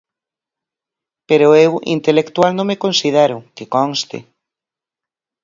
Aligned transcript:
Pero 1.29 1.47
eu 1.65 1.71
intelectual 1.95 2.51
non 2.55 2.69
me 2.69 2.81
considero, 2.83 3.37
que 3.55 3.65
conste. 3.75 4.17